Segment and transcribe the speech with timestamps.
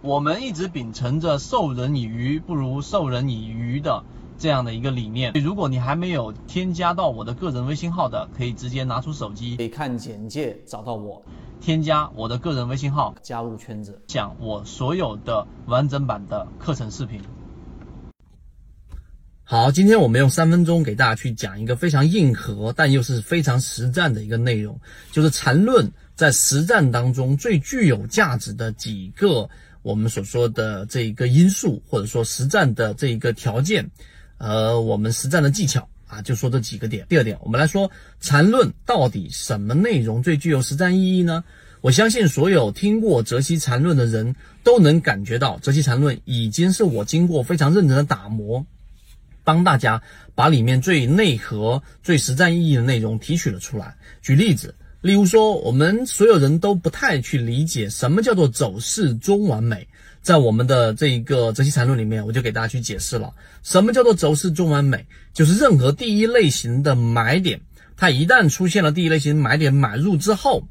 [0.00, 4.04] 我们一直秉承着授人以鱼不如授人以渔的
[4.38, 5.32] 这样的一个理念。
[5.42, 11.20] 如果你还没有添加到我的个人微信号的，可以直接拿出手机，可以看简介找到我，
[11.60, 17.20] 添加我的个人微信号，加入圈子，讲我所有的完整版的课程视频。
[19.42, 24.78] 好，今天我们用三分钟给大家去讲一个非常硬核，但又是非常实战的一个内容，
[25.10, 29.48] 就是缠论在实战当中最具有价值的几个
[29.82, 33.90] 我们所说的这一个因素，或者说实战的这一个条件，
[34.38, 37.06] 呃，我们实战的技巧啊，就说这几个点。
[37.08, 41.44] 第二点，我们来说缠论到底什么内容最具有实战意义呢？
[41.80, 48.66] 我相信所有听过泽西缠论的人都能感觉到，泽西缠论已经是我经过非常认真的打磨。
[49.44, 50.02] 帮大家
[50.34, 53.96] 把里面最内核、最实战意义的内容提取了出来。
[54.20, 59.88] 举例子，例如说，我们所有人都不太去理解什么叫做走势中完美。
[60.20, 67.60] 在我们的这一个泽西缠论里面，我就给大家去解释了，什么叫做走势中完美，就是任何第一类型的买点，
[67.96, 70.68] 它一旦出现了第一类型买点买入之后，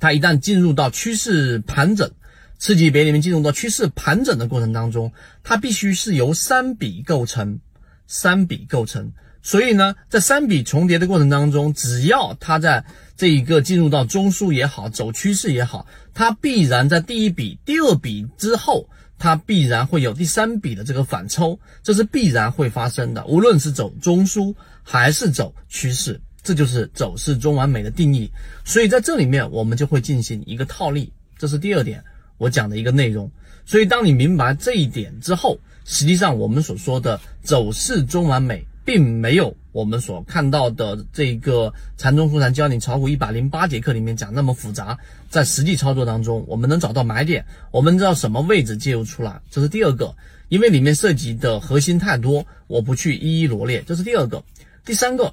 [0.00, 2.10] 它一旦进入到趋势盘整
[2.58, 5.12] 次级别里面进入到趋势盘整的过程当中，
[5.44, 7.60] 它必须是由三笔构成。
[8.08, 9.12] 三笔构成，
[9.42, 12.84] 所以呢，在三笔重叠的过程当中，只要它在
[13.16, 23.24] 这一个进入到中枢也好，走趋势也好，它必然在第一笔、第二笔之后，它必然会有第三笔的这个反抽，这是必然会发生的。
[23.26, 28.30] 无论是走中枢还是走趋势，这就是走势中完美的定义。
[28.64, 32.02] 所以在这里面，我们就会进行一个套利，这是第二点
[32.38, 33.30] 我讲的一个内容。
[33.66, 44.98] 所以当你明白这一点之后，实际上，我们所说的走势中完美，并没有我们所看到的这个禅中复禅教你炒股一百零八节课里面讲那么复杂。
[45.30, 50.14] 在实际操作当中，我们能找到买点，我们知道什么位置介入出来，这是第二个。
[50.48, 54.44] 因为里面涉及的核心太多，我不去一一罗列，这是第二个。
[54.84, 55.32] 第三个，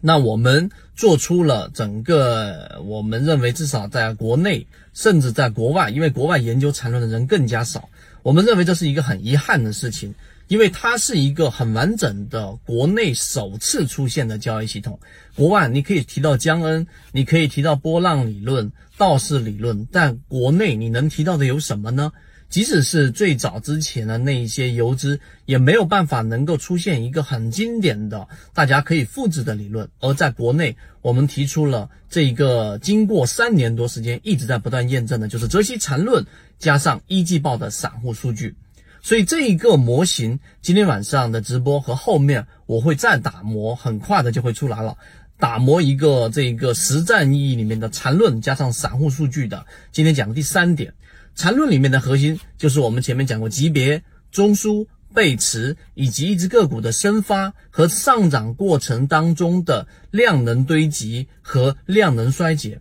[0.00, 7.90] 那我们做出了整个，我们认为至少在国内，甚至在国外，因为国外研究缠论的人更加少。
[8.22, 10.14] 我们认为这是一个很遗憾的事情，
[10.50, 14.98] 因为它是一个很完整的国内首次出现的交易系统。
[15.36, 22.10] 国外你可以提到江恩，你可以提到波浪理论、道氏理论，但国内你能提到的有什么呢？
[22.48, 29.88] 即使是最早之前的那一些游资，也没有办法能够出现一个很经典的、大家可以复制的理论。
[30.00, 36.26] 而在国内，我们提出了这一个经过三年多时间一直在不断验证的，就是泽西缠论
[36.58, 38.56] 加上一季报的散户数据。
[39.02, 44.96] 所以这一个模型，今天晚上的直播和后面我会再打磨，很快的就会出来了。
[45.38, 49.64] 打磨一个这个实战意义里面的缠论加上散户数据的。
[49.90, 50.92] 今天讲的第三点。
[51.34, 62.80] 缠论里面的核心就是我们前面讲过级别、中枢、背驰以及一只个股的生发和上涨过程当中的量能堆积和量能衰竭。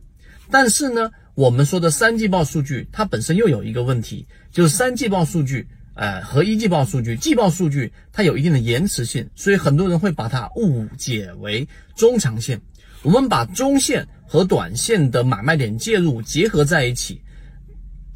[0.51, 12.61] 但是呢，我们说的三季报数据它本身又有一个问题，就是三季报数据，呃，和一季报数据、季报数据它有一定的延迟性，所以很多人会把它误解为中长线。
[13.03, 17.21] 我们把中线和短线的买卖点介入结合在一起。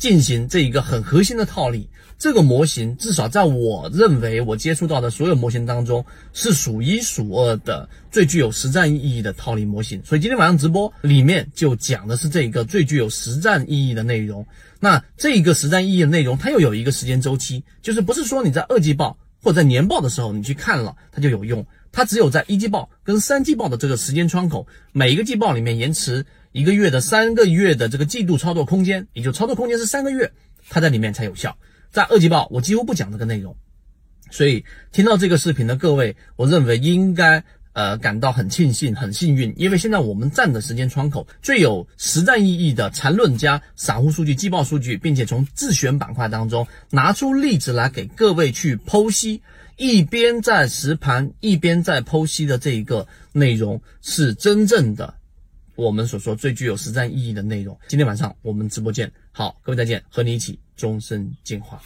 [0.04, 1.88] 进行这一个很核心的套利，
[2.20, 10.04] 这个模型至少在我认为我接触到的所有模型当中是数一数二的最具有实战意义的套利模型。
[10.04, 14.46] 所以今天晚上直播里面就讲的是这一个最具有实战意义的内容。
[14.82, 26.26] 那这一个实战意义的内容，它又有一个时间周期，就是不是说你在二季报或者在年报的时候你去看了它就有用，它只有在一季报跟三季报的这个时间窗口，每一个季报里面延迟。
[26.54, 30.32] 一个月的三个月的这个季度操作空间，也就操作空间是三个月，
[30.70, 31.58] 它在里面才有效。
[31.92, 33.58] 在二季报，我几乎不讲这个内容，
[34.32, 37.44] 所以听到这个视频的各位，我认为应该
[37.74, 49.42] 呃感到很庆幸、很幸运，因为现在我们站的时间窗口最有实战意义的缠论加散户数据、季报数据，并且从自选板块当中拿出例子来给各位去剖析，
[49.76, 55.16] 一边在实盘一边在剖析的这一个内容是真正的。
[55.76, 59.12] 我们所说最具有实战意义的内容，今天晚上我们直播间。
[59.32, 61.82] 好，各位再见，和你一起终身进化。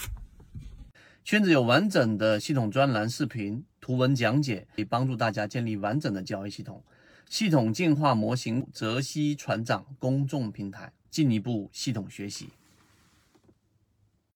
[1.24, 6.84] 圈子有完整的系统专栏、视频、图文讲解，可以帮助大家建立完整的交易系统。
[7.30, 12.50] 系统进化模型，泽西船长公众平台，进一步系统学习。